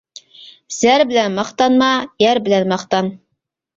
زەر 0.77 1.03
بىلەن 1.11 1.37
ماختانما، 1.41 1.91
يەر 2.25 2.41
بىلەن 2.49 2.67
ماختان. 2.73 3.13